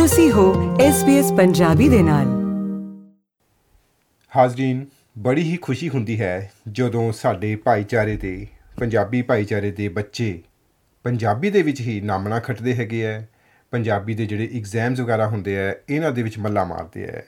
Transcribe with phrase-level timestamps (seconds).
[0.00, 2.26] ਤੁਸੀਂ ਹੋ SBS ਪੰਜਾਬੀ ਦੇ ਨਾਲ।
[4.36, 4.86] ਹਾਜ਼ਰੀਨ,
[5.18, 10.42] ਬੜੀ ਹੀ ਖੁਸ਼ੀ ਹੁੰਦੀ ਹੈ ਜਦੋਂ ਸਾਡੇ ਭਾਈਚਾਰੇ ਦੇ, ਪੰਜਾਬੀ ਭਾਈਚਾਰੇ ਦੇ ਬੱਚੇ
[11.02, 13.22] ਪੰਜਾਬੀ ਦੇ ਵਿੱਚ ਹੀ ਨਾਮਣਾ ਖੱਟਦੇ ਹੈਗੇ ਆ
[13.70, 17.22] ਪੰਜਾਬੀ ਦੇ ਜਿਹੜੇ ਐਗਜ਼ਾਮਸ ਵਗੈਰਾ ਹੁੰਦੇ ਆ ਇਹਨਾਂ ਦੇ ਵਿੱਚ ਮੱਲਾ ਮਾਰਦੇ ਆ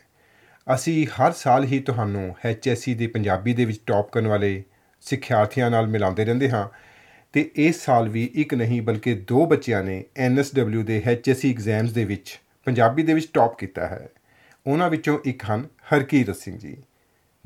[0.75, 4.62] ਅਸੀਂ ਹਰ ਸਾਲ ਹੀ ਤੁਹਾਨੂੰ ਐਚਐਸਸੀ ਦੇ ਪੰਜਾਬੀ ਦੇ ਵਿੱਚ ਟੌਪ ਕਰਨ ਵਾਲੇ
[5.00, 6.68] ਸਿੱਖਿਆਰਥੀਆਂ ਨਾਲ ਮਿਲਾਉਂਦੇ ਰਹਿੰਦੇ ਹਾਂ
[7.32, 12.04] ਤੇ ਇਸ ਸਾਲ ਵੀ ਇੱਕ ਨਹੀਂ ਬਲਕਿ ਦੋ ਬੱਚਿਆਂ ਨੇ ਐਨਐਸਡਬਲਿਊ ਦੇ ਐਚਐਸਸੀ ਐਗਜ਼ਾਮਸ ਦੇ
[12.04, 14.09] ਵਿੱਚ ਪੰਜਾਬੀ ਦੇ ਵਿੱਚ ਟੌਪ ਕੀਤਾ ਹੈ।
[14.67, 16.77] ਉਹਨਾਂ ਵਿੱਚੋਂ ਇੱਕ ਹਨ ਹਰਕੀਰਤ ਸਿੰਘ ਜੀ।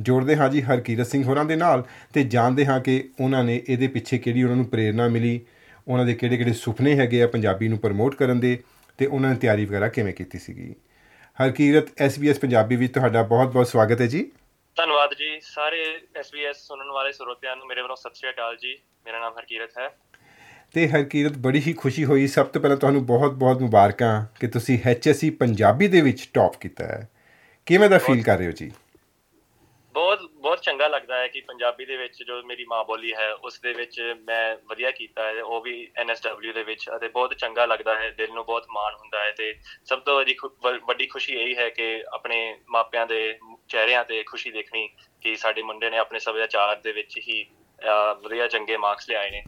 [0.00, 3.88] ਜੋੜਦੇ ਹਾਂ ਜੀ ਹਰਕੀਰਤ ਸਿੰਘ ਹੋਰਾਂ ਦੇ ਨਾਲ ਤੇ ਜਾਣਦੇ ਹਾਂ ਕਿ ਉਹਨਾਂ ਨੇ ਇਹਦੇ
[3.88, 5.40] ਪਿੱਛੇ ਕਿਹੜੀ ਉਹਨਾਂ ਨੂੰ ਪ੍ਰੇਰਣਾ ਮਿਲੀ,
[5.88, 8.62] ਉਹਨਾਂ ਦੇ ਕਿਹੜੇ ਕਿਹੜੇ ਸੁਪਨੇ ਹੈਗੇ ਆ ਪੰਜਾਬੀ ਨੂੰ ਪ੍ਰਮੋਟ ਕਰਨ ਦੇ
[8.98, 10.74] ਤੇ ਉਹਨਾਂ ਨੇ ਤਿਆਰੀ ਵਗੈਰਾ ਕਿਵੇਂ ਕੀਤੀ ਸੀਗੀ।
[11.44, 14.32] ਹਰਕੀਰਤ SBS ਪੰਜਾਬੀ ਵਿੱਚ ਤੁਹਾਡਾ ਬਹੁਤ-ਬਹੁਤ ਸਵਾਗਤ ਹੈ ਜੀ।
[14.76, 19.20] ਧੰਨਵਾਦ ਜੀ। ਸਾਰੇ SBS ਸੁਣਨ ਵਾਲੇ ਸਰੋਤਿਆਂ ਨੂੰ ਮੇਰੇ ਵੱਲੋਂ ਸਤਿ ਸ਼੍ਰੀ ਅਕਾਲ ਜੀ। ਮੇਰਾ
[19.20, 19.90] ਨਾਮ ਹਰਕੀਰਤ ਹੈ।
[20.74, 25.30] ਤੇ ਹਰਕੀਰਤ ਬੜੀ ਹੀ ਖੁਸ਼ੀ ਹੋਈ। ਸਭ ਤੋਂ ਪਹਿਲਾਂ ਤੁਹਾਨੂੰ ਬਹੁਤ-ਬਹੁਤ ਮੁਬਾਰਕਾਂ ਕਿ ਤੁਸੀਂ HSC
[25.40, 27.08] ਪੰਜਾਬੀ ਦੇ ਵਿੱਚ ਟੌਪ ਕੀਤਾ ਹੈ।
[27.66, 28.70] ਕਿਵੇਂ ਦਾ ਫੀਲ ਕਰ ਰਹੇ ਹੋ ਜੀ?
[29.94, 33.60] ਬਹੁਤ ਬਹੁਤ ਚੰਗਾ ਲੱਗਦਾ ਹੈ ਕਿ ਪੰਜਾਬੀ ਦੇ ਵਿੱਚ ਜੋ ਮੇਰੀ ਮਾਂ ਬੋਲੀ ਹੈ ਉਸ
[33.60, 37.94] ਦੇ ਵਿੱਚ ਮੈਂ ਵਧੀਆ ਕੀਤਾ ਹੈ। ਉਹ ਵੀ NSW ਦੇ ਵਿੱਚ ਅਤੇ ਬਹੁਤ ਚੰਗਾ ਲੱਗਦਾ
[37.94, 40.36] ਹੈ। ਦਿਲ ਨੂੰ ਬਹੁਤ ਮਾਣ ਹੁੰਦਾ ਹੈ ਤੇ ਸਭ ਤੋਂ ਵੱਡੀ
[40.86, 44.88] ਵੱਡੀ ਖੁਸ਼ੀ ਇਹ ਹੈ ਕਿ ਆਪਣੇ ਮਾਪਿਆਂ ਦੇ ਚਿਹਰਿਆਂ ਤੇ ਖੁਸ਼ੀ ਦੇਖਣੀ
[45.20, 47.44] ਕਿ ਸਾਡੇ ਮੁੰਡੇ ਨੇ ਆਪਣੇ ਸੱਭਿਆਚਾਰ ਦੇ ਵਿੱਚ ਹੀ
[48.22, 49.44] ਵਧੀਆ ਚੰਗੇ ਮਾਰਕਸ ਲਿਆਏ ਨੇ।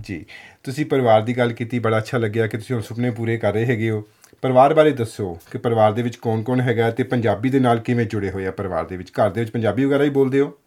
[0.00, 0.26] ਜੀ।
[0.64, 3.66] ਤੁਸੀਂ ਪਰਿਵਾਰ ਦੀ ਗੱਲ ਕੀਤੀ, ਬੜਾ ਅੱਛਾ ਲੱਗਿਆ ਕਿ ਤੁਸੀਂ ਹੁਣ ਸੁਪਨੇ ਪੂਰੇ ਕਰ ਰਹੇ
[3.66, 4.08] ਹੈਗੇ ਹੋ।
[4.42, 8.30] ਪਰਿਵਾਰ ਬਾਰੇ ਦੱਸੋ ਕਿ ਪਰਿਵਾਰ ਦੇ ਵਿੱਚ ਕੌਣ-ਕੌਣ ਹੈਗਾ ਤੇ ਪੰਜਾਬੀ ਦੇ ਨਾਲ ਕਿਵੇਂ ਜੁੜੇ
[8.30, 9.10] ਹੋਏ ਆ ਪਰਿਵਾਰ ਦੇ ਵਿੱਚ?
[9.10, 10.58] ਘਰ ਦੇ ਵਿੱਚ ਪੰਜਾਬੀ ਵਗੈਰਾ ਹੀ ਬੋਲਦੇ ਹੋ?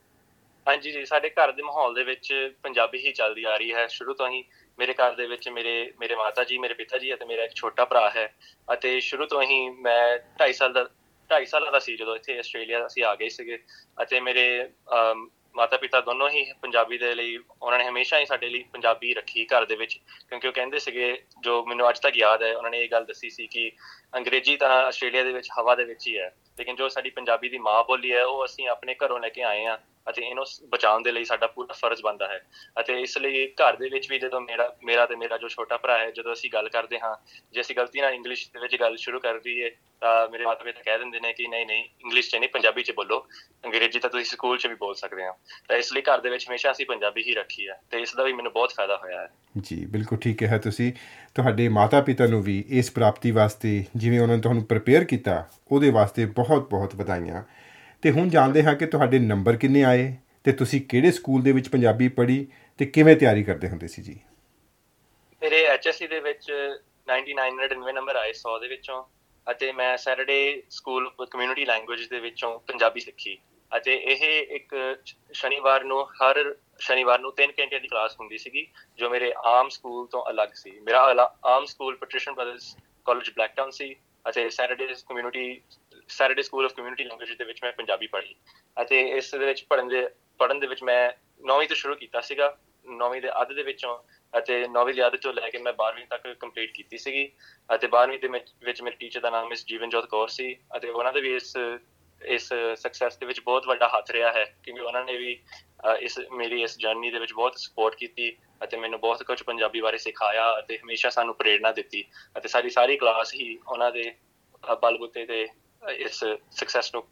[0.68, 4.14] ਹਾਂਜੀ ਜੀ, ਸਾਡੇ ਘਰ ਦੇ ਮਾਹੌਲ ਦੇ ਵਿੱਚ ਪੰਜਾਬੀ ਹੀ ਚੱਲਦੀ ਆ ਰਹੀ ਹੈ। ਸ਼ੁਰੂ
[4.14, 4.44] ਤੋਂ ਹੀ
[4.80, 7.86] ਮੇਰੇ ਘਰ ਦੇ ਵਿੱਚ ਮੇਰੇ ਮੇਰੇ ਮਾਤਾ ਜੀ, ਮੇਰੇ ਪਿਤਾ ਜੀ ਅਤੇ ਮੇਰਾ ਇੱਕ ਛੋਟਾ
[7.86, 8.34] ਭਰਾ ਹੈ
[8.74, 10.90] ਅਤੇ ਸ਼ੁਰੂ ਤੋਂ ਹੀ ਮੈਂ 2.5 ਸਾਲ ਦਾ
[11.30, 13.60] 2.5 ਸਾਲਾਂ ਦਾ ਸੀ ਜਦੋਂ ਇੱਥੇ ਆਸਟ੍ਰੇਲੀਆ ਅਸੀਂ ਆ ਗਏ ਸੀਗੇ
[14.02, 14.70] ਅਤੇ ਮੇਰੇ
[15.56, 19.46] ਮਾਤਾ ਪਿਤਾ ਦੋਨੋਂ ਹੀ ਪੰਜਾਬੀ ਦੇ ਲਈ, ਉਹਨਾਂ ਨੇ ਹਮੇਸ਼ਾ ਹੀ ਸਾਡੇ ਲਈ ਪੰਜਾਬੀ ਰੱਖੀ
[19.46, 20.00] ਘਰ ਦੇ ਵਿੱਚ,
[20.30, 23.30] ਕਿਉਂਕਿ ਉਹ ਕਹਿੰਦੇ ਸੀਗੇ, ਜੋ ਮੈਨੂੰ ਅੱਜ ਤੱਕ ਯਾਦ ਹੈ, ਉਹਨਾਂ ਨੇ ਇਹ ਗੱਲ ਦੱਸੀ
[23.30, 23.72] ਸੀ ਕਿ
[24.16, 27.58] ਅੰਗਰੇਜ਼ੀ ਤਾਂ ਆਸਟ੍ਰੇਲੀਆ ਦੇ ਵਿੱਚ ਹਵਾ ਦੇ ਵਿੱਚ ਹੀ ਹੈ, ਲੇਕਿਨ ਜੋ ਸਾਡੀ ਪੰਜਾਬੀ ਦੀ
[27.58, 29.78] ਮਾਂ ਬੋਲੀ ਹੈ, ਉਹ ਅਸੀਂ ਆਪਣੇ ਘਰੋਂ ਲੈ ਕੇ ਆਏ ਆ
[30.10, 32.46] ਅਤੇ ਇਹਨੂੰ ਬਚਾਉਣ ਦੇ ਲਈ ਸਾਡਾ ਪੂਰਾ ਫਰਜ਼ ਬਣਦਾ ਹੈ।
[32.80, 35.98] ਅਤੇ ਇਸ ਲਈ ਘਰ ਦੇ ਵਿੱਚ ਵੀ ਜਦੋਂ ਮੇਰਾ ਮੇਰਾ ਤੇ ਮੇਰਾ ਜੋ ਛੋਟਾ ਭਰਾ
[35.98, 37.16] ਹੈ, ਜਦੋਂ ਅਸੀਂ ਗੱਲ ਕਰਦੇ ਹਾਂ,
[37.54, 39.70] ਜੇ ਅਸੀਂ ਗਲਤੀ ਨਾਲ ਇੰਗਲਿਸ਼ ਦੇ ਵਿੱਚ ਗੱਲ ਸ਼ੁਰੂ ਕਰ ਦਈਏ,
[40.02, 42.92] ਤਾਂ ਮੇਰੇ ਮਾਤਾ ਪਿਤਾ ਕਹਿ ਦਿੰਦੇ ਨੇ ਕਿ ਨਹੀਂ ਨਹੀਂ ਇੰਗਲਿਸ਼ 'ਚ ਨਹੀਂ, ਪੰਜਾਬੀ 'ਚ
[42.92, 43.28] ਬੋਲੋ।
[43.66, 45.34] ਅੰਗਰੇਜ਼ੀ ਤਾਂ ਤੁਸੀਂ ਸਕੂਲ 'ਚ ਵੀ ਬੋਲ ਸਕਦੇ ਹੋ।
[45.68, 48.24] ਤਾਂ ਇਸ ਲਈ ਘਰ ਦੇ ਵਿੱਚ ਹਮੇਸ਼ਾ ਅਸੀਂ ਪੰਜਾਬੀ ਹੀ ਰੱਖੀ ਹੈ, ਤੇ ਇਸ ਦਾ
[48.24, 50.94] ਵੀ ਮੈਨੂੰ ਬਹੁਤ ਫਾਇਦਾ ਹੋਇਆ ਹੈ। ਜੀ, ਬਿਲਕੁਲ ਠੀਕ ਹੈ ਤੁਸੀਂ।
[51.36, 55.90] ਤੁਹਾਡੇ ਮਾਤਾ ਪਿਤਾ ਨੂੰ ਵੀ ਇਸ ਪ੍ਰਾਪਤੀ ਵਾਸਤੇ ਜਿਵੇਂ ਉਹਨਾਂ ਨੇ ਤੁਹਾਨੂੰ ਪ੍ਰਪੇਅਰ ਕੀਤਾ, ਉਹਦੇ
[55.90, 57.44] ਵਾਸਤੇ ਬਹੁਤ ਬਹੁਤ ਵਧਾਈਆਂ।
[58.04, 60.14] ਤੇ ਹੁਣ ਜਾਣਦੇ ਹਾਂ ਕਿ ਤੁਹਾਡੇ ਨੰਬਰ ਕਿੰਨੇ ਆਏ
[60.44, 62.46] ਤੇ ਤੁਸੀਂ ਕਿਹੜੇ ਸਕੂਲ ਦੇ ਵਿੱਚ ਪੰਜਾਬੀ ਪੜ੍ਹੀ
[62.80, 64.20] ਤੇ ਕਿਵੇਂ ਤਿਆਰੀ ਕਰਦੇ ਹੁੰਦੇ ਸੀ ਜੀ?
[65.42, 66.52] ਮੇਰੇ ਐਚਐਸਸੀ ਦੇ ਵਿੱਚ
[67.08, 69.04] 9999 ਨੰਬਰ ਆਏ 100 ਦੇ ਵਿੱਚੋਂ
[69.48, 70.40] ਅਤੇ ਮੈਂ ਸੈਟਰਡੇ
[70.70, 73.38] ਸਕੂਲ ਕਮਿਊਨਿਟੀ ਲੈਂਗੁਏਜ ਦੇ ਵਿੱਚੋਂ ਪੰਜਾਬੀ ਸਿੱਖੀ
[73.72, 74.24] ਅਤੇ ਇਹ
[74.56, 74.76] ਇੱਕ
[75.34, 80.08] ਸ਼ਨੀਵਾਰ ਨੂੰ ਹਰ ਸ਼ਨੀਵਾਰ ਨੂੰ 3 ਘੰਟੇ ਦੀ ਕਲਾਸ ਹੁੰਦੀ ਸੀਗੀ, ਜੋ ਮੇਰੇ ਆਮ ਸਕੂਲ
[80.08, 82.76] ਤੋਂ ਅਲੱਗ ਸੀ। ਮੇਰਾ ਆਮ school Patrician brothers
[83.06, 83.96] college Blacktown ਸੀ
[84.30, 85.62] ਅਤੇ Saturday community
[86.12, 88.36] Saturday school of community language ਦੇ ਵਿੱਚ ਮੈਂ ਪੰਜਾਬੀ ਪੜ੍ਹੀ
[88.78, 90.08] ਅਤੇ ਇਸ ਦੇ ਵਿੱਚ ਪੜ੍ਹਨ ਦੇ
[90.40, 91.02] ਪੜ੍ਹਨ ਦੇ ਵਿੱਚ ਮੈਂ
[91.48, 92.56] 9ਵੀਂ ਤੋਂ ਸ਼ੁਰੂ ਕੀਤਾ ਸੀਗਾ
[92.88, 93.98] 9ਵੀਂ ਦੇ ਅੱਧ ਦੇ ਵਿੱਚੋਂ
[94.34, 97.28] ਅਤੇ 9ਵੀਂ ਦੇ ਅੱਧ ਤੋਂ ਲੈ ਕੇ ਮੈਂ 12ਵੀਂ ਤੱਕ ਕੰਪਲੀਟ ਕੀਤੀ ਸੀਗੀ
[97.70, 98.28] ਅਤੇ 12ਵੀਂ ਦੇ
[98.64, 101.56] ਵਿੱਚ ਮੇਰੇ ਟੀਚਰ ਦਾ ਨਾਮ ਮਿਸ ਜੀਵਨਜੋਤ ਕੌਰ ਸੀ ਅਤੇ ਉਹਨਾਂ ਦੇ ਵੀ ਇਸ
[102.22, 105.40] ਇਸ ਸਕਸੈਸ ਦੇ ਵਿੱਚ ਬਹੁਤ ਵੱਡਾ ਹੱਥ ਰਿਹਾ ਹੈ ਕਿਉਂਕਿ ਉਹਨਾਂ ਨੇ ਵੀ
[106.00, 108.32] ਇਸ, ਮੇਰੀ ਇਸ ਜਰਨੀ ਦੇ ਵਿੱਚ ਬਹੁਤ ਸਪੋਰਟ ਕੀਤੀ
[108.64, 112.04] ਅਤੇ ਮੈਨੂੰ ਬਹੁਤ ਕੁਝ ਪੰਜਾਬੀ ਬਾਰੇ ਸਿਖਾਇਆ ਅਤੇ ਹਮੇਸ਼ਾ ਸਾਨੂੰ ਪ੍ਰੇਰਣਾ ਦਿੱਤੀ
[112.38, 114.12] ਅਤੇ ਸਾਡੀ ਸਾਰੀ ਕਲਾਸ ਹੀ ਉਹਨਾਂ ਦੇ
[114.82, 115.46] ਬਲਬੂਤੇ ਤੇ
[115.90, 117.04] ਇਸ ਸਕਸੈਸ ਨੂੰ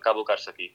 [0.00, 0.70] ਕਾਬੂ ਕਰ ਸਕੀ।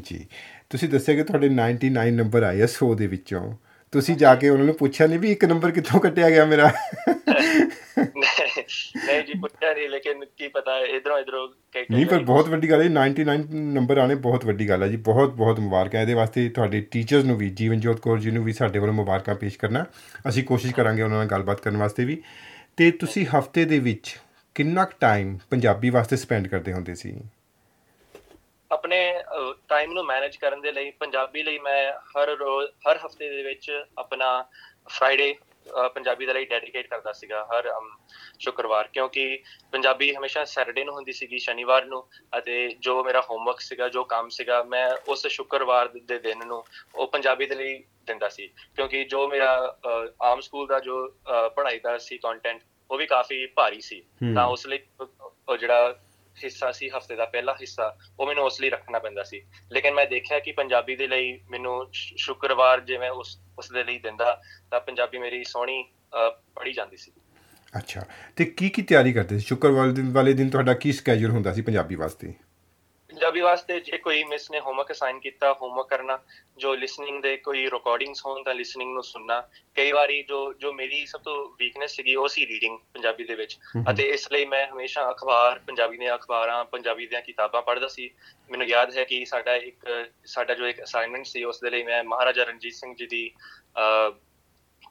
[0.00, 0.26] ਜੀ।
[0.70, 3.56] ਤੁਸੀਂ ਦੱਸਿਆ ਕਿ ਤੁਹਾਡੇ 99 ਨੰਬਰ ਆਏ 100 ਦੇ ਵਿੱਚੋਂ।
[3.92, 6.72] ਤੁਸੀਂ ਜਾ ਕੇ ਉਹਨਾਂ ਨੂੰ ਪੁੱਛਿਆ ਨਹੀਂ ਵੀ ਇੱਕ ਨੰਬਰ ਕਿੱਥੋਂ ਕੱਟਿਆ ਗਿਆ ਮੇਰਾ?
[9.06, 11.48] ਨਹੀਂ ਜੀ ਪੁੱਛਿਆ ਨਹੀਂ ਲੇਕਿਨ ਕੀ ਪਤਾ ਇਧਰੋਂ ਇਧਰੋਂ
[11.90, 13.22] ਨਹੀਂ ਪਰ ਬਹੁਤ ਵੱਡੀ ਗੱਲ ਹੈ 99
[13.54, 17.36] ਨੰਬਰ ਆਣੇ ਬਹੁਤ ਵੱਡੀ ਗੱਲ ਹੈ ਜੀ। ਬਹੁਤ ਬਹੁਤ ਮੁਬਾਰਕਾਂ। ਇਹਦੇ ਵਾਸਤੇ ਤੁਹਾਡੇ ਟੀਚਰਸ ਨੂੰ
[17.36, 19.84] ਵੀ ਜੀਵਨਜੋਤ ਕੌਰ ਜੀ ਨੂੰ ਵੀ ਸਾਡੇ ਵੱਲੋਂ ਮੁਬਾਰਕਾਂ ਪੇਸ਼ ਕਰਨਾ।
[20.28, 22.22] ਅਸੀਂ ਕੋਸ਼ਿਸ਼ ਕਰਾਂਗੇ ਉਹਨਾਂ ਨਾਲ ਗੱਲਬਾਤ ਕਰਨ ਵਾਸਤੇ ਵੀ।
[22.76, 24.18] ਤੇ ਤੁਸੀਂ ਹਫ਼ਤੇ ਦੇ ਵਿੱਚ
[24.54, 27.12] ਕਿੰਨਾ ਕੁ ਟਾਈਮ ਪੰਜਾਬੀ ਵਾਸਤੇ ਸਪੈਂਡ ਕਰਦੇ ਹੁੰਦੇ ਸੀ?
[28.70, 28.98] ਆਪਣੇ
[29.68, 33.70] ਟਾਈਮ ਨੂੰ ਮੈਨੇਜ ਕਰਨ ਦੇ ਲਈ, ਪੰਜਾਬੀ ਲਈ ਮੈਂ ਹਰ ਰੋਜ਼, ਹਰ ਹਫ਼ਤੇ ਦੇ ਵਿੱਚ
[33.98, 34.28] ਆਪਣਾ
[34.88, 35.34] ਫਰਾਈਡੇ
[35.94, 37.70] ਪੰਜਾਬੀ ਦੇ ਲਈ ਡੈਡੀਕੇਟ ਕਰਦਾ ਸੀਗਾ ਹਰ
[38.38, 39.42] ਸ਼ੁੱਕਰਵਾਰ। ਕਿਉਂਕਿ
[39.72, 42.02] ਪੰਜਾਬੀ ਹਮੇਸ਼ਾ ਸੈਟਰਡੇ ਨੂੰ ਹੁੰਦੀ ਸੀਗੀ, ਸ਼ਨੀਵਾਰ ਨੂੰ
[42.38, 46.62] ਅਤੇ ਜੋ ਮੇਰਾ ਹੋਮਵਰਕ ਸੀਗਾ, ਜੋ ਕੰਮ ਸੀਗਾ, ਮੈਂ ਉਸ ਸ਼ੁੱਕਰਵਾਰ ਦੇ ਦਿਨ ਨੂੰ
[46.94, 48.46] ਉਹ ਪੰਜਾਬੀ ਦੇ ਲਈ ਦਿੰਦਾ ਸੀ।
[48.76, 49.76] ਕਿਉਂਕਿ ਜੋ ਮੇਰਾ
[50.22, 51.06] ਆਮ ਸਕੂਲ ਦਾ ਜੋ
[51.56, 52.60] ਪੜ੍ਹਾਈ ਦਾ ਸੀ ਕੰਟੈਂਟ
[52.92, 54.02] ਉਹ ਵੀ ਕਾਫੀ ਭਾਰੀ ਸੀ।
[54.34, 54.78] ਤਾਂ ਉਸ ਲਈ
[55.48, 56.00] ਉਹ ਜਿਹੜਾ
[56.44, 59.42] ਹਿੱਸਾ ਸੀ ਹਫ਼ਤੇ ਦਾ ਪਹਿਲਾ ਹਿੱਸਾ ਉਹ ਮੈਨੂੰ ਉਸ ਲਈ ਰੱਖਣਾ ਪੈਂਦਾ ਸੀ।
[59.72, 64.42] ਲੇਕਿਨ ਮੈਂ ਦੇਖਿਆ ਕਿ ਪੰਜਾਬੀ ਦੇ ਲਈ ਮੈਨੂੰ ਸ਼ੁੱਕਰਵਾਰ ਜਿਵੇਂ ਉਸ ਉਸ ਦੇ ਲਈ ਦਿੰਦਾ
[64.70, 65.84] ਤਾਂ ਪੰਜਾਬੀ ਮੇਰੀ ਸੋਹਣੀ
[66.54, 67.12] ਪੜੀ ਜਾਂਦੀ ਸੀ।
[67.78, 68.04] ਅੱਛਾ।
[68.36, 69.44] ਤੇ ਕੀ ਕੀ ਤਿਆਰੀ ਕਰਦੇ ਸੀ?
[69.44, 72.34] ਸ਼ੁੱਕਰਵਾਰ ਦਿਨ ਵਾਲੇ ਦਿਨ ਤੁਹਾਡਾ ਕੀ ਸਕੇਜੂਲ ਹੁੰਦਾ ਸੀ ਪੰਜਾਬੀ ਵਾਸਤੇ?
[73.12, 76.18] ਪੰਜਾਬੀ ਵਾਸਤੇ ਜੇ ਕੋਈ ਮਿਸ ਨੇ ਹੋਮਵਰਕ ਅਸਾਈਨ ਕੀਤਾ ਹੋਮਵਰਕ ਕਰਨਾ
[76.56, 79.40] ਜੋ ਲਿਸਨਿੰਗ ਦੇ ਕੋਈ ਰਿਕਾਰਡਿੰਗਸ ਹੋਣ ਤਾਂ ਲਿਸਨਿੰਗ ਨੂੰ ਸੁਣਨਾ
[79.74, 83.58] ਕਈ ਵਾਰੀ ਜੋ ਜੋ ਮੇਰੀ ਸਭ ਤੋਂ ਵੀਕਨੈਸ ਸੀਗੀ ਉਹ ਸੀ ਰੀਡਿੰਗ ਪੰਜਾਬੀ ਦੇ ਵਿੱਚ
[83.90, 88.10] ਅਤੇ ਇਸ ਲਈ ਮੈਂ ਹਮੇਸ਼ਾ ਅਖਬਾਰ ਪੰਜਾਬੀ ਦੀਆਂ ਅਖਬਾਰਾਂ ਪੰਜਾਬੀ ਦੀਆਂ ਕਿਤਾਬਾਂ ਪੜ੍ਹਦਾ ਸੀ।
[88.50, 89.86] ਮੈਨੂੰ ਯਾਦ ਹੈ ਕਿ ਸਾਡਾ ਇੱਕ
[90.26, 93.30] ਸਾਡਾ ਜੋ ਇੱਕ ਅਸਾਈਨਮੈਂਟ ਸੀ ਉਸ ਦੇ ਲਈ ਮੈਂ ਮਹਾਰਾਜਾ ਰਣਜੀਤ ਸਿੰਘ ਜੀ ਦੀ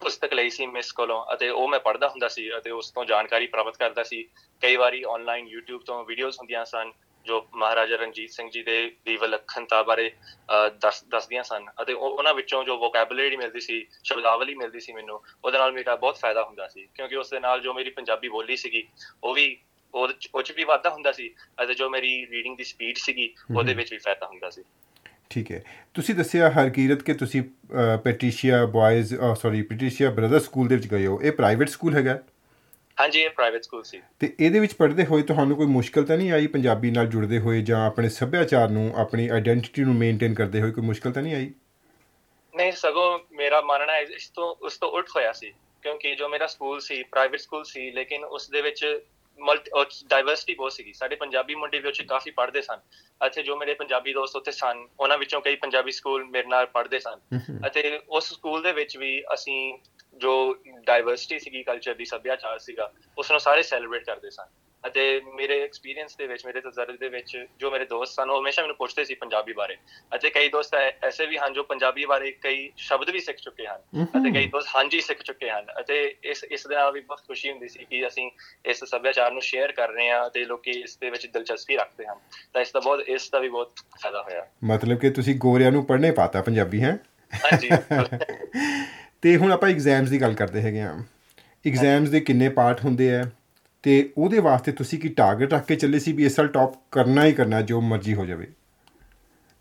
[0.02, 3.48] ਪੁਸਤਕ ਲਈ ਸੀ ਮਿਸ ਕੋਲੋਂ ਅਤੇ ਉਹ ਮੈਂ ਪੜ੍ਹਦਾ ਹੁੰਦਾ ਸੀ ਅਤੇ ਉਸ ਤੋਂ ਜਾਣਕਾਰੀ
[3.48, 4.24] ਪ੍ਰਾਪਤ ਕਰਦਾ ਸੀ।
[4.62, 6.92] ਕਈ ਵਾਰੀ ਆਨਲਾਈਨ YouTube ਤੋਂ ਵੀਡੀਓਜ਼ ਹੁੰਦੀਆਂ ਸਨ
[7.26, 10.12] ਜੋ ਮਹਾਰਾਜਾ ਰਣਜੀਤ ਸਿੰਘ ਜੀ ਦੇ ਦੀ ਵਿਲੱਖਣਤਾ ਬਾਰੇ
[10.82, 15.58] ਦੱਸ ਦੱਸਦੀਆਂ ਸਨ ਅਤੇ ਉਹਨਾਂ ਵਿੱਚੋਂ ਜੋ ਵੋਕੈਬੂਲਰੀ ਮਿਲਦੀ ਸੀ ਸ਼ਬਦਾਵਲੀ ਮਿਲਦੀ ਸੀ ਮੈਨੂੰ ਉਹਦੇ
[15.58, 18.88] ਨਾਲ ਮੇਰਾ ਬਹੁਤ ਫਾਇਦਾ ਹੁੰਦਾ ਸੀ ਕਿਉਂਕਿ ਉਸ ਦੇ ਨਾਲ ਜੋ ਮੇਰੀ ਪੰਜਾਬੀ ਬੋਲੀ ਸੀਗੀ
[19.24, 19.58] ਉਹ ਵੀ
[19.96, 21.34] ਉਹ ਚ ਵੀ ਵਾਧਾ ਹੁੰਦਾ ਸੀ
[21.64, 24.64] ਅਤੇ ਜੋ ਮੇਰੀ ਰੀਡਿੰਗ ਦੀ ਸਪੀਡ ਸੀਗੀ ਉਹਦੇ ਵਿੱਚ ਵੀ ਫਾਇਦਾ ਹੁੰਦਾ ਸੀ।
[25.30, 25.64] ਠੀਕ ਹੈ।
[25.94, 27.42] ਤੁਸੀਂ ਦੱਸਿਆ ਹਰਕੀਰਤ ਕਿ ਤੁਸੀਂ
[28.04, 32.20] Patricia boys sorry Patricia brother school ਦੇ ਵਿੱਚ ਗਏ ਹੋ। ਇਹ ਪ੍ਰਾਈਵੇਟ ਸਕੂਲ ਹੈਗਾ?
[33.00, 36.32] ਹਾਂਜੀ ਇਹ ਪ੍ਰਾਈਵੇਟ ਸਕੂਲ ਸੀ। ਤੇ ਇਹਦੇ ਵਿੱਚ ਪੜ੍ਹਦੇ ਹੋਏ ਤੁਹਾਨੂੰ ਕੋਈ ਮੁਸ਼ਕਲ ਤਾਂ ਨਹੀਂ
[36.32, 40.72] ਆਈ ਪੰਜਾਬੀ ਨਾਲ ਜੁੜਦੇ ਹੋਏ ਜਾਂ ਆਪਣੇ ਸੱਭਿਆਚਾਰ ਨੂੰ ਆਪਣੀ ਆਇਡੈਂਟੀਟੀ ਨੂੰ ਮੇਨਟੇਨ ਕਰਦੇ ਹੋਏ
[40.72, 41.52] ਕੋਈ ਮੁਸ਼ਕਲ ਤਾਂ ਨਹੀਂ ਆਈ?
[42.56, 46.48] ਨਹੀਂ ਸਗੋਂ ਮੇਰਾ ਮੰਨਣਾ ਹੈ ਇਸ ਤੋਂ ਉਸ ਤੋਂ ਉਲਟ ਹੋਇਆ ਸੀ ਕਿਉਂਕਿ ਜੋ ਮੇਰਾ
[46.48, 49.02] ਸਕੂਲ ਸੀ ਪ੍ਰਾਈਵੇਟ ਸਕੂਲ ਸੀ ਲੇਕਿਨ ਉਸ ਦੇ ਵਿੱਚ
[49.40, 49.72] ਮਲਟੀ
[50.08, 52.80] ਡਾਈਵਰਸਿਟੀ ਬਹੁਤ ਸੀਗੀ। ਸਾਡੇ ਪੰਜਾਬੀ ਮੁੰਡੇ ਵੀ ਉੱਥੇ ਕਾਫੀ ਪੜ੍ਹਦੇ ਸਨ।
[53.28, 57.00] ਅਤੇ ਜੋ ਮੇਰੇ ਪੰਜਾਬੀ ਦੋਸਤ ਉੱਥੇ ਸਨ ਉਹਨਾਂ ਵਿੱਚੋਂ ਕਈ ਪੰਜਾਬੀ ਸਕੂਲ ਮੇਰੇ ਨਾਲ ਪੜ੍ਹਦੇ
[57.00, 59.80] ਸਨ। ਅਤੇ ਉਸ ਸਕੂਲ ਦੇ ਵਿੱਚ ਵੀ ਅਸੀਂ
[60.18, 64.44] ਜੋ ਡਾਈਵਰਸਿਟੀ ਸੀਗੀ ਕਲਚਰ ਦੀ ਸੱਭਿਆਚਾਰ ਸੀਗਾ ਉਸ ਨੂੰ ਸਾਰੇ ਸੈਲੀਬ੍ਰੇਟ ਕਰਦੇ ਸਨ।
[64.88, 68.62] ਅਤੇ ਮੇਰੇ ਐਕਸਪੀਰੀਅੰਸ ਦੇ ਵਿੱਚ ਮੇਰੇ ਤਜਰਬੇ ਦੇ ਵਿੱਚ ਜੋ ਮੇਰੇ ਦੋਸਤ ਸਨ ਉਹ ਹਮੇਸ਼ਾ
[68.62, 69.78] ਮੈਨੂੰ ਪੁੱਛਦੇ ਸੀ ਪੰਜਾਬੀ ਬਾਰੇ।
[70.16, 73.82] ਅਤੇ ਕਈ ਦੋਸਤ ਐਸੇ ਵੀ ਹਨ ਜੋ ਪੰਜਾਬੀ ਬਾਰੇ ਕਈ ਸ਼ਬਦ ਵੀ ਸਿੱਖ ਚੁੱਕੇ ਹਨ।
[74.04, 77.68] ਅਤੇ ਕਈ ਦੋਸਤ ਹਾਂਜੀ ਸਿੱਖ ਚੁੱਕੇ ਹਨ। ਅਤੇ ਇਸ ਇਸ ਦੇ ਵੀ ਬਹੁਤ ਖੁਸ਼ੀ ਹੁੰਦੀ
[77.68, 78.32] ਸੀ ਕਿ ਅਸੀਂ
[78.66, 82.16] ਇਸ ਸੱਭਿਆਚਾਰ ਨੂੰ ਸ਼ੇਅਰ ਕਰ ਰਹੇ ਹਾਂ ਤੇ ਲੋਕੀ ਇਸ ਦੇ ਵਿੱਚ ਦਿਲਚਸਪੀ ਰੱਖਦੇ ਹਨ।
[82.54, 83.72] ਤਾਂ ਇਸ ਦਾ ਬਹੁਤ ਇਸ ਦਾ ਵੀ ਬਹੁਤ
[84.02, 87.00] ਫਾਇਦਾ ਹੋਇਆ। ਮਤਲਬ ਕਿ ਤੁਸੀਂ ਗੋਰਿਆਂ ਨੂੰ ਪੜ੍ਹਨੇ ਪਾਤਾ ਪੰਜਾਬੀ ਹੈ?
[87.34, 87.70] ਹਾਂਜੀ।
[89.24, 90.94] ਤੇ ਹੁਣ ਆਪਾਂ ਐਗਜ਼ਾਮਸ ਦੀ ਗੱਲ ਕਰਦੇ ਹੈਗੇ ਆ
[91.68, 93.24] ਐਗਜ਼ਾਮਸ ਦੇ ਕਿੰਨੇ ਪਾਰਟ ਹੁੰਦੇ ਆ
[93.84, 97.26] ਤੇ ਉਹਦੇ ਵਾਸਤੇ ਤੁਸੀਂ ਕੀ ਟਾਰਗੇਟ ਰੱਖ ਕੇ ਚੱਲੇ ਸੀ ਵੀ ਇਸ ਸਾਲ ਟੌਪ ਕਰਨਾ
[97.26, 98.48] ਹੀ ਕਰਨਾ ਜੋ ਮਰਜ਼ੀ ਹੋ ਜਾਵੇ?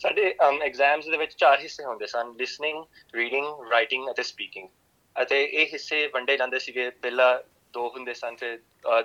[0.01, 0.35] ਸਾਡੇ
[0.65, 2.85] ਐਗਜ਼ਾਮਸ ਦੇ ਵਿੱਚ ਚਾਰ ਹਿੱਸੇ ਹੁੰਦੇ ਸਨ ਲਿਸਨਿੰਗ
[3.15, 4.69] ਰੀਡਿੰਗ ਰਾਈਟਿੰਗ ਅਤੇ ਸਪੀਕਿੰਗ
[5.17, 7.43] ਅਤੇ ਇਹ ਹਿੱਸੇ ਵੰਡੇ ਜਾਂਦੇ ਸੀਗੇ, ਪਹਿਲਾ
[7.75, 8.57] ਦੋ ਹੁੰਦੇ ਸਨ ਤੇ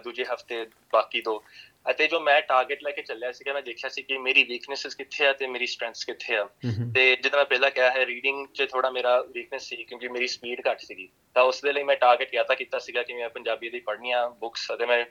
[0.03, 1.43] ਦੂਜੇ ਹਫ਼ਤੇ ਬਾਕੀ ਦੋ।
[1.91, 5.27] ਅਤੇ ਜੋ ਮੈਂ ਟਾਰਗੇਟ ਲੈ ਕੇ ਚੱਲਿਆ ਸੀਗਾ ਮੈਂ ਦੇਖਿਆ ਸੀ ਕਿ ਮੇਰੀ ਵੀਕਨੈਸਸ ਕਿੱਥੇ
[5.27, 6.49] ਆ ਤੇ ਮੇਰੀ ਸਟਰੈਂਥਸ ਕਿੱਥੇ ਆ।
[6.95, 10.61] ਤੇ ਜਿੱਦਾਂ ਮੈਂ ਪਹਿਲਾਂ ਕਿਹਾ ਹੈ ਰੀਡਿੰਗ 'ਚ ਥੋੜਾ ਮੇਰਾ ਵੀਕਨੈਸ ਸੀ ਕਿਉਂਕਿ ਮੇਰੀ ਸਪੀਡ
[10.71, 13.79] ਘੱਟ ਸੀਗੀ। ਤਾਂ ਉਸ ਦੇ ਲਈ ਮੈਂ ਟਾਰਗੇਟ ਕੀਤਾ ਕੀਤਾ ਸੀਗਾ ਕਿ ਮੈਂ ਪੰਜਾਬੀ ਦੀ
[13.79, 15.05] ਪੜ੍ਹਨੀਆਂ ਬੁੱਕਸ ਅਤੇ ਮੈਂ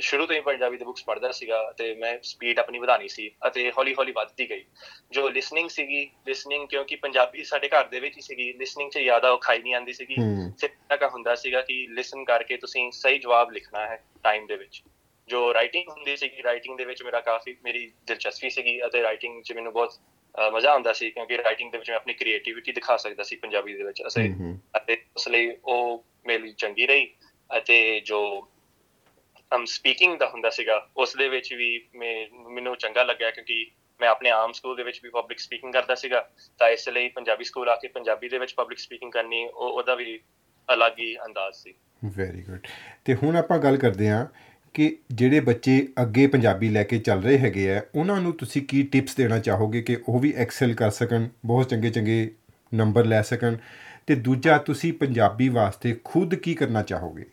[0.00, 3.72] ਸ਼ੁਰੂ ਤੋਂ ਹੀ ਪੰਜਾਬੀ ਦੀ ਬੁੱਕਸ ਪੜ੍ਹਦਾ ਸੀਗਾ ਤੇ ਮੈਂ ਸਪੀਡ ਆਪਣੀ ਵਧਾਣੀ ਸੀ ਅਤੇ
[3.78, 4.64] ਹੌਲੀ ਹੌਲੀ ਵੱਧਦੀ ਗਈ।
[5.10, 9.30] ਜੋ ਲਿਸਨਿੰਗ ਸੀਗੀ ਲਿਸਨਿੰਗ ਕਿਉਂਕਿ ਪੰਜਾਬੀ ਸਾਡੇ ਘਰ ਦੇ ਵਿੱਚ ਹੀ ਸੀਗੀ ਲਿਸਨਿੰਗ 'ਚ ਜ਼ਿਆਦਾ
[9.30, 10.14] ਔਖਾਈ ਨਹੀਂ ਆਉਂਦੀ ਸੀਗੀ।
[10.58, 14.82] ਸਿੱਧਾ ਕਾ ਹੁੰਦਾ ਸੀਗਾ ਕਿ ਲਿਸਨ ਕਰਕੇ ਤੁਸੀਂ ਸਹੀ ਜਵਾਬ ਲਿਖਣਾ ਹੈ ਟਾਈਮ ਦੇ ਵਿੱਚ।
[15.28, 19.52] ਜੋ ਰਾਈਟਿੰਗ ਹੁੰਦੀ ਸੀਗੀ ਰਾਈਟਿੰਗ ਦੇ ਵਿੱਚ ਮੇਰਾ ਕਾਫੀ ਮੇਰੀ ਦਿਲਚਸਪੀ ਸੀਗੀ ਅਤੇ ਰਾਈਟਿੰਗ 'ਚ
[19.52, 19.92] ਮੈਨੂੰ ਬਹੁਤ
[20.52, 23.84] ਮਜ਼ਾ ਆਉਂਦਾ ਸੀ ਕਿਉਂਕਿ ਰਾਈਟਿੰਗ ਦੇ ਵਿੱਚ ਮੈਂ ਆਪਣੀ ਕ੍ਰੀਏਟੀਵਿਟੀ ਦਿਖਾ ਸਕਦਾ ਸੀ ਪੰਜਾਬੀ ਦੇ
[23.84, 27.14] ਵਿੱਚ ਅਸੀਂ ਅਤੇ ਉਸ ਲਈ ਉਹ ਮੇਰੀ ਚੰਗੀ ਰਹੀ
[27.58, 28.48] ਅਤੇ ਜੋ
[29.54, 31.88] ਅਮ ਸਪੀਕਿੰਗ ਦਾ ਹੁੰਦਾ ਸੀਗਾ ਉਸ ਦੇ ਵਿੱਚ ਵੀ
[32.48, 36.30] ਮੈਨੂੰ ਚੰਗਾ ਲੱਗਿਆ ਕਿਉਂਕਿ ਮੈਂ ਆਪਣੇ ਆਮ ਸਕੂਲ ਦੇ ਵਿੱਚ ਵੀ ਪਬਲਿਕ ਸਪੀਕਿੰਗ ਕਰਦਾ ਸੀਗਾ
[36.58, 39.94] ਤਾਂ ਇਸ ਲਈ ਪੰਜਾਬੀ ਸਕੂਲ ਆ ਕੇ ਪੰਜਾਬੀ ਦੇ ਵਿੱਚ ਪਬਲਿਕ ਸਪੀਕਿੰਗ ਕਰਨੀ ਉਹ ਉਹਦਾ
[39.94, 40.20] ਵੀ
[40.68, 41.74] ਅਲੱਗ ਹੀ ਅੰਦਾਜ਼ ਸੀ।
[42.04, 42.66] ਵੈਰੀ ਗੁੱਡ
[43.04, 44.26] ਤੇ ਹੁਣ ਆਪਾਂ ਗੱਲ ਕਰਦੇ ਹਾਂ
[44.74, 48.82] ਕਿ ਜਿਹੜੇ ਬੱਚੇ ਅੱਗੇ ਪੰਜਾਬੀ ਲੈ ਕੇ ਚੱਲ ਰਹੇ ਹੈਗੇ ਆ, ਉਹਨਾਂ ਨੂੰ ਤੁਸੀਂ ਕੀ
[48.82, 52.34] ਟਿਪਸ ਦੇਣਾ ਚਾਹੋਗੇ ਕਿ ਉਹ ਵੀ ਐਕਸਲ ਕਰ ਸਕਣ, ਬਹੁਤ ਚੰਗੇ ਚੰਗੇ
[52.74, 53.56] ਨੰਬਰ ਲੈ ਸਕਣ?
[54.06, 57.26] ਤੇ ਦੂਜਾ, ਤੁਸੀਂ ਪੰਜਾਬੀ ਵਾਸਤੇ ਖੁਦ ਕੀ ਕਰਨਾ ਚਾਹੋਗੇ?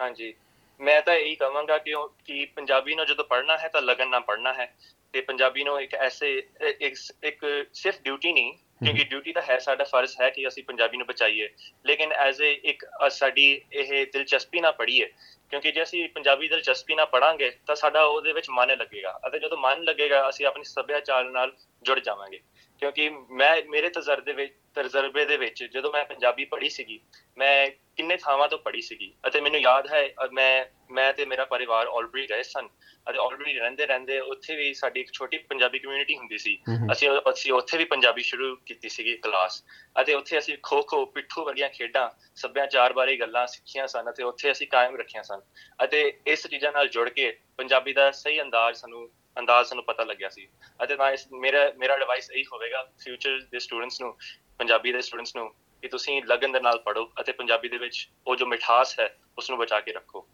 [0.00, 0.34] ਹਾਂਜੀ।
[0.80, 1.94] ਮੈਂ ਤਾਂ ਇਹੀ ਕਹਾਂਗਾ ਕਿ
[2.24, 4.74] ਕਿ ਪੰਜਾਬੀ ਨੂੰ ਜਦੋਂ ਪੜ੍ਹਨਾ ਹੈ ਤਾਂ ਲਗਨ ਨਾਲ ਪੜ੍ਹਨਾ ਹੈ।
[5.12, 6.42] ਤੇ ਪੰਜਾਬੀ ਨੂੰ ਇੱਕ ਐਸੇ,
[6.80, 10.96] ਇੱਕ ਇੱਕ ਸਿਰਫ ਡਿਊਟੀ ਨਹੀਂ ਕਿਉਂਕਿ ਡਿਊਟੀ ਤਾਂ ਹੈ ਸਾਡਾ ਫਰਜ਼ ਹੈ ਕਿ ਅਸੀਂ ਪੰਜਾਬੀ
[10.96, 11.48] ਨੂੰ ਬਚਾਈਏ।
[11.86, 15.06] ਲੇਕਿਨ ਐਜ਼ ਅ ਇੱਕ ਸਾਡੀ ਇਹ ਦਿਲਚਸਪੀ ਨਾਲ ਪੜ੍ਹੀਏ
[15.50, 19.58] ਕਿਉਂਕਿ ਜੇ ਅਸੀਂ ਪੰਜਾਬੀ ਦਿਲਚਸਪੀ ਨਾਲ ਪੜਾਂਗੇ ਤਾਂ ਸਾਡਾ ਉਹਦੇ ਵਿੱਚ ਮਨ ਲੱਗੇਗਾ ਅਤੇ ਜਦੋਂ
[19.58, 22.40] ਮਨ ਲੱਗੇਗਾ ਅਸੀਂ ਆਪਣੀ ਸੱਭਿਆਚਾਰ ਨਾਲ ਜੁੜ ਜਾਵਾਂਗੇ।
[22.82, 26.98] ਕਿਉਂਕਿ ਮੈਂ ਮੇਰੇ ਤਜਰਬੇ ਵਿੱਚ ਤਜਰਬੇ ਦੇ ਵਿੱਚ ਜਦੋਂ ਮੈਂ ਪੰਜਾਬੀ ਪੜ੍ਹੀ ਸੀਗੀ
[27.38, 31.86] ਮੈਂ ਕਿੰਨੇ ਥਾਵਾਂ ਤੋਂ ਪੜ੍ਹੀ ਸੀਗੀ ਅਤੇ ਮੈਨੂੰ ਯਾਦ ਹੈ ਮੈਂ ਮੈਂ ਤੇ ਮੇਰਾ ਪਰਿਵਾਰ
[31.88, 32.68] ਆਲਰੇਡੀ ਗਏ ਸਨ।
[33.06, 36.56] ਅਤੇ ਆਲਰੇਡੀ ਰਹਿੰਦੇ ਰਹਿੰਦੇ ਉੱਥੇ ਵੀ ਸਾਡੀ ਇੱਕ ਛੋਟੀ ਪੰਜਾਬੀ ਕਮਿਊਨਿਟੀ ਹੁੰਦੀ ਸੀ।
[36.92, 39.62] ਅਸੀਂ ਅਸੀਂ ਉੱਥੇ ਵੀ ਪੰਜਾਬੀ ਸ਼ੁਰੂ ਕੀਤੀ ਸੀਗੀ ਕਲਾਸ
[40.00, 44.50] ਅਤੇ ਉੱਥੇ ਅਸੀਂ ਖੋ ਖੋ ਪਿੱਠੂ ਵਰਗੀਆਂ ਖੇਡਾਂ ਸੱਭਿਆਚਾਰ ਬਾਰੇ ਗੱਲਾਂ ਸਿੱਖੀਆਂ ਸਨ ਅਤੇ ਉੱਥੇ
[44.52, 45.40] ਅਸੀਂ ਕਾਇਮ ਰੱਖੀਆਂ ਸਨ।
[45.84, 49.08] ਅਤੇ ਇਸ ਚੀਜ਼ਾਂ ਨਾਲ ਜੁੜ ਕੇ ਪੰਜਾਬੀ ਦਾ ਸਹੀ ਅੰਦਾਜ਼ ਸਾਨੂੰ
[49.38, 50.46] ਅੰਦਾਜ਼ ਸਾਨੂੰ ਪਤਾ ਲੱਗਿਆ ਸੀ।
[50.84, 54.16] ਅਤੇ ਤਾਂ ਇਸ ਮੇਰਾ ਮੇਰਾ ਐਡਵਾਈਸ ਇਹੀ ਹੋਵੇਗਾ ਫਿਊਚਰ ਦੇ ਸਟੂਡੈਂਟਸ ਨੂੰ
[54.58, 55.48] ਪੰਜਾਬੀ ਦੇ ਸਟੂਡੈਂਟਸ ਨੂੰ
[55.82, 59.50] ਕਿ ਤੁਸੀਂ ਲਗਨ ਦੇ ਨਾਲ ਪੜੋ ਅਤੇ ਪੰਜਾਬੀ ਦੇ ਵਿੱਚ ਉਹ ਜੋ ਮਿਠਾਸ ਹੈ ਉਸ
[59.50, 60.26] ਨੂੰ ਬਚਾ ਕੇ ਰੱਖੋ।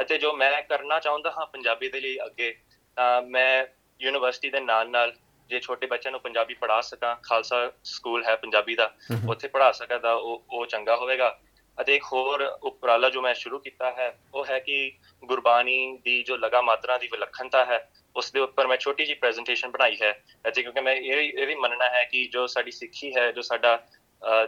[0.00, 2.54] ਅਤੇ ਜੋ ਮੈਂ ਕਰਨਾ ਚਾਹੁੰਦਾ ਹਾਂ ਪੰਜਾਬੀ ਦੇ ਲਈ ਅੱਗੇ
[2.96, 3.66] ਤਾਂ ਮੈਂ
[4.00, 5.12] ਯੂਨੀਵਰਸਿਟੀ ਦੇ ਨਾਲ ਨਾਲ
[5.50, 8.90] ਜੇ ਛੋਟੇ ਬੱਚਿਆਂ ਨੂੰ ਪੰਜਾਬੀ ਪੜ੍ਹਾ ਸਕਾਂ ਖਾਲਸਾ ਸਕੂਲ ਹੈ ਪੰਜਾਬੀ ਦਾ
[9.28, 11.38] ਉੱਥੇ ਪੜ੍ਹਾ ਸਕਾਂ ਤਾਂ ਉਹ ਉਹ ਚੰਗਾ ਹੋਵੇਗਾ।
[11.78, 14.92] ਅਤੇ ਇੱਕ ਹੋਰ ਉਪਰਾਲਾ ਜੋ ਮੈਂ ਸ਼ੁਰੂ ਕੀਤਾ ਹੈ ਉਹ ਹੈ ਕਿ
[15.24, 19.70] ਗੁਰਬਾਣੀ ਦੀ ਜੋ ਲਗਾ ਮਾਤਰਾ ਦੀ ਵਿਲੱਖਣਤਾ ਹੈ ਉਸ ਦੇ ਉੱਪਰ ਮੈਂ ਛੋਟੀ ਜੀ ਪ੍ਰੈਜੈਂਟੇਸ਼ਨ
[19.70, 20.12] ਬਣਾਈ ਹੈ।
[20.48, 23.76] ਅਤੇ ਕਿਉਂਕਿ ਮੈਂ ਇਹ ਇਹ ਵੀ ਮੰਨਣਾ ਹੈ ਕਿ ਜੋ ਸਾਡੀ ਸਿੱਖੀ ਹੈ ਜੋ ਸਾਡਾ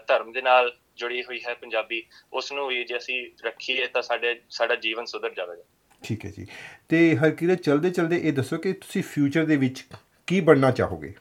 [0.09, 4.41] ਧਰਮ ਦੇ ਨਾਲ ਜੁੜੀ ਹੋਈ ਹੈ ਪੰਜਾਬੀ ਉਸ ਨੂੰ ਵੀ ਜੇ ਅਸੀਂ ਰੱਖੀਏ ਤਾਂ ਸਾਡੇ
[4.51, 5.63] ਸਾਡਾ ਜੀਵਨ ਸੁਧਰ ਜਾਵੇਗਾ।
[6.03, 6.47] ਠੀਕ ਹੈ ਜੀ।
[6.89, 9.85] ਤੇ ਹਰਕੀਰਤ ਚਲਦੇ ਚਲਦੇ ਇਹ ਦੱਸੋ ਕਿ ਤੁਸੀਂ ਫਿਊਚਰ ਦੇ ਵਿੱਚ
[10.27, 11.15] ਕੀ ਬਣਨਾ ਚਾਹੋਗੇ?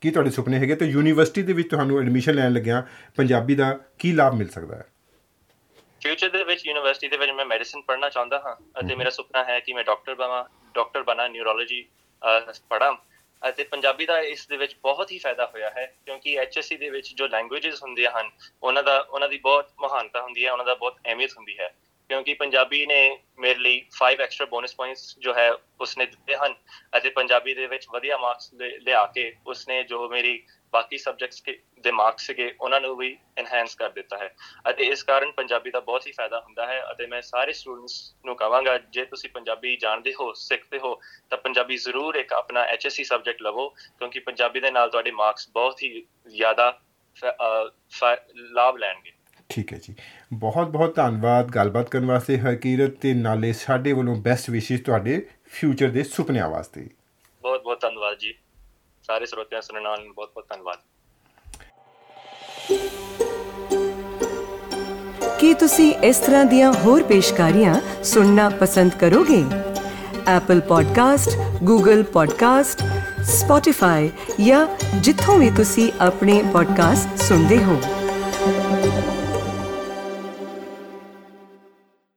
[0.00, 0.76] ਕੀ ਤੁਹਾਡੇ ਸੁਪਨੇ ਹੈਗੇ?
[0.76, 4.84] ਤੇ ਯੂਨੀਵਰਸਿਟੀ ਦੇ ਵਿੱਚ ਤੁਹਾਨੂੰ ਐਡਮਿਸ਼ਨ ਲੈਣ ਲੱਗਿਆ ਪੰਜਾਬੀ ਦਾ ਕੀ ਲਾਭ ਮਿਲ ਸਕਦਾ ਹੈ?
[6.02, 9.60] ਫਿਊਚਰ ਦੇ ਵਿੱਚ ਯੂਨੀਵਰਸਿਟੀ ਦੇ ਵਿੱਚ ਮੈਂ ਮੈਡੀਸਿਨ ਪੜ੍ਹਨਾ ਚਾਹੁੰਦਾ ਹਾਂ ਅਤੇ ਮੇਰਾ ਸੁਪਨਾ ਹੈ
[9.60, 11.84] ਕਿ ਮੈਂ ਡਾਕਟਰ ਬਣਾ ਡਾਕਟਰ ਬਣਾ ਨਿਊਰੋਲੋਜੀ
[12.68, 12.92] ਪੜ੍ਹਾਂ।
[13.48, 17.14] ਅਤੇ ਪੰਜਾਬੀ ਦਾ ਇਸ ਦੇ ਵਿੱਚ ਬਹੁਤ ਹੀ ਫਾਇਦਾ ਹੋਇਆ ਹੈ, ਕਿਉਂਕਿ ਐਚਐਸਸੀ ਦੇ ਵਿੱਚ
[17.14, 18.30] ਜੋ ਲੈਂਗੁਏਜਸ ਹੁੰਦੀਆਂ ਹਨ,
[18.62, 21.74] ਉਹਨਾਂ ਦਾ, ਉਹਨਾਂ ਦੀ ਬਹੁਤ ਮਹਾਨਤਾ ਹੁੰਦੀ ਹੈ, ਉਹਨਾਂ ਦਾ ਬਹੁਤ ਅਹਿਮੀਅਤ ਹੁੰਦੀ ਹੈ।
[22.08, 26.54] ਕਿਉਂਕਿ ਪੰਜਾਬੀ ਨੇ ਮੇਰੇ ਲਈ 5 ਐਕਸਟਰਾ ਬੋਨਸ ਪੁਆਇੰਟਸ ਜੋ ਹੈ, ਉਸਨੇ ਦਿੱਤੇ ਹਨ
[26.96, 28.50] ਅਤੇ ਪੰਜਾਬੀ ਦੇ ਵਿੱਚ ਵਧੀਆ ਮਾਰਕਸ
[28.82, 30.42] ਲਿਆ ਕੇ ਉਸਨੇ ਜੋ ਮੇਰੀ
[30.76, 31.42] ਬਾਕੀ ਸਬਜੈਕਟਸ
[31.80, 34.28] ਦੇ ਮਾਰਕਸ ਸੀਗੇ ਉਹਨਾਂ ਨੂੰ ਵੀ ਐਨਹਾਂਸ ਕਰ ਦਿੱਤਾ ਹੈ।
[34.70, 37.94] ਅਤੇ ਇਸ ਕਾਰਨ ਪੰਜਾਬੀ ਦਾ ਬਹੁਤ ਹੀ ਫਾਇਦਾ ਹੁੰਦਾ ਹੈ ਅਤੇ ਮੈਂ ਸਾਰੇ ਸਟੂਡੈਂਟਸ
[38.26, 40.94] ਨੂੰ ਕਹਾਂਗਾ ਜੇ ਤੁਸੀਂ ਪੰਜਾਬੀ ਜਾਣਦੇ ਹੋ ਸਿੱਖਦੇ ਹੋ
[41.30, 43.68] ਤਾਂ ਪੰਜਾਬੀ ਜ਼ਰੂਰ ਇੱਕ ਆਪਣਾ ਐਚਐਸਸੀ ਸਬਜੈਕਟ ਲਵੋ
[43.98, 46.80] ਕਿਉਂਕਿ ਪੰਜਾਬੀ ਦੇ ਨਾਲ ਤੁਹਾਡੇ ਮਾਰਕਸ ਬਹੁਤ ਹੀ ਜ਼ਿਆਦਾ
[48.36, 49.12] ਲਾਭ ਲੈਣਗੇ।
[49.48, 49.94] ਠੀਕ ਹੈ ਜੀ।
[50.32, 55.88] ਬਹੁਤ ਬਹੁਤ ਧੰਨਵਾਦ ਗੱਲਬਾਤ ਕਰਨ ਵਾਸਤੇ ਹਕੀਰਤ ਤੇ ਨਾਲੇ ਸਾਡੇ ਵੱਲੋਂ ਬੈਸਟ ਵਿਸ਼ੇਸ਼ ਤੁਹਾਡੇ ਫਿਊਚਰ
[55.88, 56.88] ਦੇ ਸੁਪਨਿਆਂ ਵਾਸਤੇ।
[57.42, 58.34] ਬਹੁਤ ਬਹੁਤ ਧੰਨਵਾਦ ਜੀ।
[59.06, 60.78] ਸਾਰੇ ਸਰੋਤਿਆਂ ਸੁਣਨ ਵਾਲਿਆਂ ਨੂੰ ਬਹੁਤ ਬਹੁਤ ਧੰਨਵਾਦ
[65.38, 69.44] ਕੀ ਤੁਸੀਂ ਇਸ ਤਰ੍ਹਾਂ ਦੀਆਂ ਹੋਰ ਪੇਸ਼ਕਾਰੀਆਂ ਸੁਣਨਾ ਪਸੰਦ ਕਰੋਗੇ
[70.36, 71.30] Apple Podcast,
[71.68, 72.84] Google Podcast,
[73.34, 74.08] Spotify
[74.46, 74.66] ਜਾਂ
[75.00, 77.80] ਜਿੱਥੋਂ ਵੀ ਤੁਸੀਂ ਆਪਣੇ ਪੋਡਕਾਸਟ ਸੁਣਦੇ ਹੋ